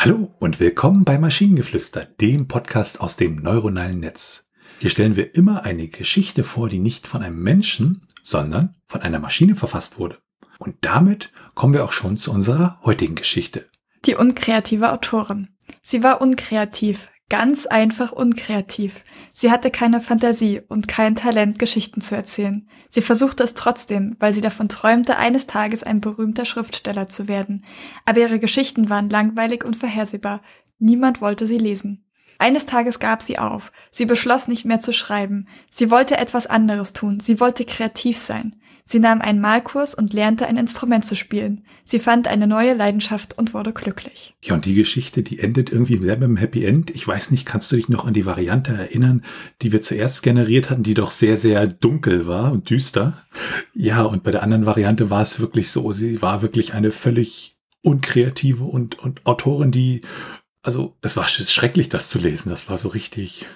Hallo 0.00 0.32
und 0.38 0.60
willkommen 0.60 1.04
bei 1.04 1.18
Maschinengeflüster, 1.18 2.04
dem 2.04 2.46
Podcast 2.46 3.00
aus 3.00 3.16
dem 3.16 3.34
neuronalen 3.34 3.98
Netz. 3.98 4.48
Hier 4.78 4.90
stellen 4.90 5.16
wir 5.16 5.34
immer 5.34 5.64
eine 5.64 5.88
Geschichte 5.88 6.44
vor, 6.44 6.68
die 6.68 6.78
nicht 6.78 7.08
von 7.08 7.20
einem 7.20 7.42
Menschen, 7.42 8.06
sondern 8.22 8.76
von 8.86 9.00
einer 9.00 9.18
Maschine 9.18 9.56
verfasst 9.56 9.98
wurde. 9.98 10.18
Und 10.60 10.76
damit 10.82 11.32
kommen 11.56 11.74
wir 11.74 11.84
auch 11.84 11.90
schon 11.90 12.16
zu 12.16 12.30
unserer 12.30 12.78
heutigen 12.84 13.16
Geschichte. 13.16 13.68
Die 14.04 14.14
unkreative 14.14 14.92
Autorin. 14.92 15.48
Sie 15.82 16.04
war 16.04 16.20
unkreativ, 16.20 17.08
ganz 17.28 17.66
einfach 17.66 18.12
unkreativ. 18.12 19.04
Sie 19.34 19.50
hatte 19.50 19.70
keine 19.70 20.00
Fantasie 20.00 20.62
und 20.66 20.88
kein 20.88 21.14
Talent, 21.14 21.58
Geschichten 21.58 22.00
zu 22.00 22.16
erzählen. 22.16 22.66
Sie 22.88 23.02
versuchte 23.02 23.42
es 23.42 23.54
trotzdem, 23.54 24.16
weil 24.18 24.32
sie 24.32 24.40
davon 24.40 24.68
träumte, 24.68 25.16
eines 25.16 25.46
Tages 25.46 25.82
ein 25.82 26.00
berühmter 26.00 26.46
Schriftsteller 26.46 27.08
zu 27.08 27.28
werden. 27.28 27.64
Aber 28.06 28.20
ihre 28.20 28.38
Geschichten 28.38 28.88
waren 28.88 29.10
langweilig 29.10 29.64
und 29.64 29.76
vorhersehbar. 29.76 30.40
Niemand 30.78 31.20
wollte 31.20 31.46
sie 31.46 31.58
lesen. 31.58 32.04
Eines 32.38 32.66
Tages 32.66 33.00
gab 33.00 33.22
sie 33.22 33.38
auf. 33.38 33.72
Sie 33.90 34.06
beschloss 34.06 34.48
nicht 34.48 34.64
mehr 34.64 34.80
zu 34.80 34.92
schreiben. 34.92 35.48
Sie 35.70 35.90
wollte 35.90 36.16
etwas 36.16 36.46
anderes 36.46 36.92
tun. 36.92 37.20
Sie 37.20 37.40
wollte 37.40 37.64
kreativ 37.64 38.18
sein. 38.18 38.56
Sie 38.90 39.00
nahm 39.00 39.20
einen 39.20 39.42
Malkurs 39.42 39.94
und 39.94 40.14
lernte 40.14 40.46
ein 40.46 40.56
Instrument 40.56 41.04
zu 41.04 41.14
spielen. 41.14 41.62
Sie 41.84 41.98
fand 41.98 42.26
eine 42.26 42.46
neue 42.46 42.72
Leidenschaft 42.72 43.36
und 43.36 43.52
wurde 43.52 43.74
glücklich. 43.74 44.34
Ja, 44.42 44.54
und 44.54 44.64
die 44.64 44.72
Geschichte, 44.72 45.22
die 45.22 45.40
endet 45.40 45.70
irgendwie 45.70 45.98
selber 45.98 46.24
im 46.24 46.38
Happy 46.38 46.64
End. 46.64 46.90
Ich 46.92 47.06
weiß 47.06 47.30
nicht, 47.30 47.44
kannst 47.44 47.70
du 47.70 47.76
dich 47.76 47.90
noch 47.90 48.06
an 48.06 48.14
die 48.14 48.24
Variante 48.24 48.72
erinnern, 48.72 49.24
die 49.60 49.72
wir 49.72 49.82
zuerst 49.82 50.22
generiert 50.22 50.70
hatten, 50.70 50.84
die 50.84 50.94
doch 50.94 51.10
sehr, 51.10 51.36
sehr 51.36 51.66
dunkel 51.66 52.26
war 52.26 52.50
und 52.50 52.70
düster? 52.70 53.22
Ja, 53.74 54.04
und 54.04 54.22
bei 54.22 54.30
der 54.30 54.42
anderen 54.42 54.64
Variante 54.64 55.10
war 55.10 55.20
es 55.20 55.38
wirklich 55.38 55.70
so, 55.70 55.92
sie 55.92 56.22
war 56.22 56.40
wirklich 56.40 56.72
eine 56.72 56.90
völlig 56.90 57.58
unkreative 57.82 58.64
und, 58.64 58.98
und 58.98 59.26
Autorin, 59.26 59.70
die 59.70 60.00
also 60.62 60.96
es 61.02 61.16
war 61.16 61.28
schrecklich, 61.28 61.88
das 61.88 62.08
zu 62.10 62.18
lesen. 62.18 62.50
Das 62.50 62.68
war 62.68 62.78
so 62.78 62.88
richtig. 62.88 63.46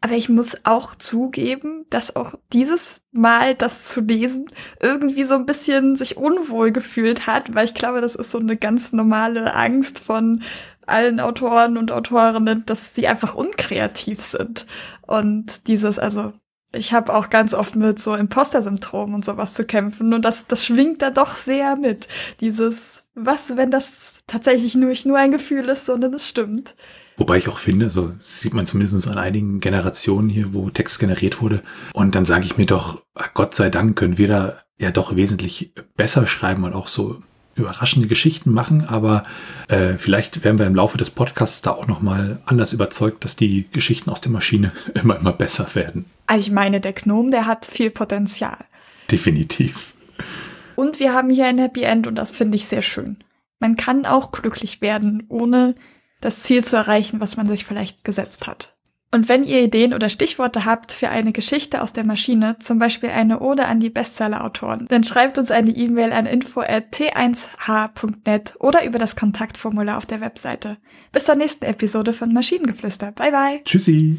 Aber 0.00 0.14
ich 0.14 0.28
muss 0.28 0.56
auch 0.64 0.94
zugeben, 0.94 1.84
dass 1.90 2.16
auch 2.16 2.34
dieses 2.52 3.00
Mal 3.12 3.54
das 3.54 3.88
zu 3.88 4.00
lesen 4.00 4.46
irgendwie 4.80 5.24
so 5.24 5.34
ein 5.34 5.46
bisschen 5.46 5.96
sich 5.96 6.16
unwohl 6.16 6.72
gefühlt 6.72 7.26
hat, 7.26 7.54
weil 7.54 7.66
ich 7.66 7.74
glaube, 7.74 8.00
das 8.00 8.14
ist 8.14 8.30
so 8.30 8.38
eine 8.38 8.56
ganz 8.56 8.92
normale 8.92 9.54
Angst 9.54 9.98
von 9.98 10.42
allen 10.86 11.20
Autoren 11.20 11.76
und 11.76 11.92
Autorinnen, 11.92 12.64
dass 12.66 12.94
sie 12.94 13.06
einfach 13.06 13.34
unkreativ 13.34 14.20
sind. 14.20 14.66
Und 15.02 15.68
dieses, 15.68 15.98
also 15.98 16.32
ich 16.72 16.92
habe 16.92 17.14
auch 17.14 17.30
ganz 17.30 17.54
oft 17.54 17.76
mit 17.76 17.98
so 17.98 18.14
Imposter-Syndrom 18.14 19.14
und 19.14 19.24
sowas 19.24 19.54
zu 19.54 19.64
kämpfen 19.64 20.14
und 20.14 20.24
das, 20.24 20.46
das 20.46 20.64
schwingt 20.64 21.02
da 21.02 21.10
doch 21.10 21.34
sehr 21.34 21.76
mit. 21.76 22.08
Dieses, 22.40 23.04
was, 23.14 23.56
wenn 23.56 23.70
das 23.70 24.20
tatsächlich 24.26 24.74
nur, 24.74 24.92
nur 25.04 25.18
ein 25.18 25.30
Gefühl 25.30 25.68
ist, 25.68 25.86
sondern 25.86 26.14
es 26.14 26.28
stimmt. 26.28 26.74
Wobei 27.18 27.36
ich 27.36 27.48
auch 27.48 27.58
finde, 27.58 27.90
so 27.90 28.12
sieht 28.18 28.54
man 28.54 28.66
zumindest 28.66 29.06
an 29.06 29.18
einigen 29.18 29.60
Generationen 29.60 30.30
hier, 30.30 30.54
wo 30.54 30.70
Text 30.70 30.98
generiert 30.98 31.42
wurde. 31.42 31.62
Und 31.92 32.14
dann 32.14 32.24
sage 32.24 32.46
ich 32.46 32.56
mir 32.56 32.66
doch, 32.66 33.02
Gott 33.34 33.54
sei 33.54 33.68
Dank 33.68 33.96
können 33.96 34.16
wir 34.16 34.28
da 34.28 34.58
ja 34.78 34.90
doch 34.90 35.14
wesentlich 35.14 35.74
besser 35.96 36.26
schreiben 36.26 36.64
und 36.64 36.72
auch 36.72 36.88
so 36.88 37.22
überraschende 37.54 38.08
Geschichten 38.08 38.50
machen, 38.50 38.86
aber 38.86 39.24
äh, 39.68 39.98
vielleicht 39.98 40.42
werden 40.42 40.58
wir 40.58 40.66
im 40.66 40.74
Laufe 40.74 40.96
des 40.96 41.10
Podcasts 41.10 41.60
da 41.60 41.72
auch 41.72 41.86
nochmal 41.86 42.40
anders 42.46 42.72
überzeugt, 42.72 43.24
dass 43.24 43.36
die 43.36 43.68
Geschichten 43.70 44.08
aus 44.10 44.22
der 44.22 44.32
Maschine 44.32 44.72
immer, 44.94 45.18
immer 45.18 45.32
besser 45.32 45.74
werden. 45.74 46.06
Also 46.32 46.46
ich 46.46 46.50
meine, 46.50 46.80
der 46.80 46.94
Gnome, 46.94 47.30
der 47.30 47.44
hat 47.44 47.66
viel 47.66 47.90
Potenzial. 47.90 48.64
Definitiv. 49.10 49.92
Und 50.76 50.98
wir 50.98 51.12
haben 51.12 51.28
hier 51.28 51.44
ein 51.44 51.58
Happy 51.58 51.82
End 51.82 52.06
und 52.06 52.14
das 52.14 52.30
finde 52.30 52.56
ich 52.56 52.64
sehr 52.64 52.80
schön. 52.80 53.22
Man 53.60 53.76
kann 53.76 54.06
auch 54.06 54.32
glücklich 54.32 54.80
werden, 54.80 55.24
ohne 55.28 55.74
das 56.22 56.40
Ziel 56.40 56.64
zu 56.64 56.76
erreichen, 56.76 57.20
was 57.20 57.36
man 57.36 57.48
sich 57.48 57.66
vielleicht 57.66 58.04
gesetzt 58.04 58.46
hat. 58.46 58.74
Und 59.10 59.28
wenn 59.28 59.44
ihr 59.44 59.62
Ideen 59.62 59.92
oder 59.92 60.08
Stichworte 60.08 60.64
habt 60.64 60.92
für 60.92 61.10
eine 61.10 61.32
Geschichte 61.32 61.82
aus 61.82 61.92
der 61.92 62.04
Maschine, 62.04 62.56
zum 62.60 62.78
Beispiel 62.78 63.10
eine 63.10 63.40
Ode 63.40 63.66
an 63.66 63.78
die 63.78 63.90
Bestseller-Autoren, 63.90 64.86
dann 64.88 65.04
schreibt 65.04 65.36
uns 65.36 65.50
eine 65.50 65.72
E-Mail 65.72 66.14
an 66.14 66.24
info.t1h.net 66.24 68.54
oder 68.58 68.86
über 68.86 68.98
das 68.98 69.16
Kontaktformular 69.16 69.98
auf 69.98 70.06
der 70.06 70.22
Webseite. 70.22 70.78
Bis 71.12 71.26
zur 71.26 71.34
nächsten 71.34 71.66
Episode 71.66 72.14
von 72.14 72.32
Maschinengeflüster. 72.32 73.12
Bye 73.12 73.32
bye. 73.32 73.60
Tschüssi. 73.66 74.18